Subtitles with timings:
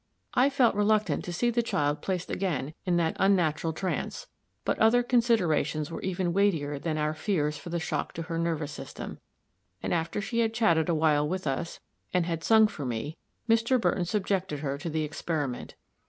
[0.33, 4.25] I felt reluctant to see the child placed again in that unnatural trance;
[4.65, 8.71] but other considerations were even weightier than our fears for the shock to her nervous
[8.71, 9.19] system;
[9.83, 11.79] and after she had chatted a while with us,
[12.15, 13.15] and had sung for me,
[13.47, 13.79] Mr.
[13.79, 15.75] Burton subjected her to the experiment.